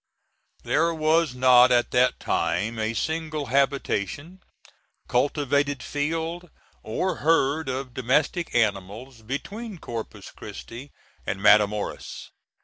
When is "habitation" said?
3.53-4.41